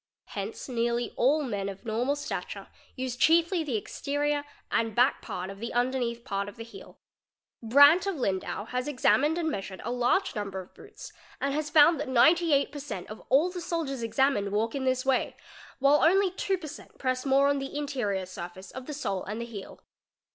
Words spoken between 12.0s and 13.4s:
98 % of